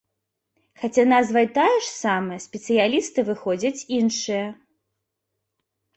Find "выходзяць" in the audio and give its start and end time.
3.31-3.77